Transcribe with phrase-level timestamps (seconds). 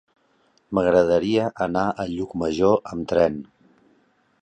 [0.77, 3.41] M'agradaria anar a Llucmajor amb tren.